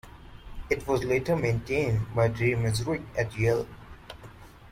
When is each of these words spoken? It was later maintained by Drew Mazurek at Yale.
It 0.67 0.87
was 0.87 1.03
later 1.03 1.35
maintained 1.35 2.11
by 2.15 2.27
Drew 2.29 2.55
Mazurek 2.57 3.05
at 3.15 3.37
Yale. 3.37 3.67